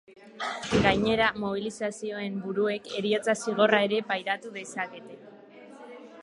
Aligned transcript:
Gainera, 0.85 1.27
mobilizazioen 1.43 2.39
buruek 2.45 2.89
heriotza 3.01 3.37
zigorra 3.45 3.83
ere 3.89 4.01
pairatu 4.13 4.53
dezakete. 4.57 5.21